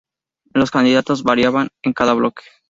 Los 0.55 0.71
candidatos 0.71 1.21
variaban 1.21 1.67
en 1.83 1.93
cada 1.93 2.15
bloque. 2.15 2.41